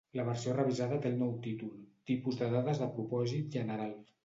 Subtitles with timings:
[0.19, 1.69] La versió revisada té el nou títol
[2.13, 3.97] "Tipus de dades de propòsit general".